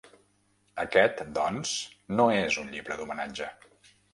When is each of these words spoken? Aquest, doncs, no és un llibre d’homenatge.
Aquest, 0.83 1.21
doncs, 1.35 1.75
no 2.17 2.27
és 2.39 2.59
un 2.63 2.73
llibre 2.77 2.99
d’homenatge. 3.03 3.53